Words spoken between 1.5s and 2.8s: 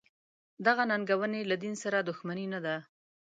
دین سره دښمني نه ده.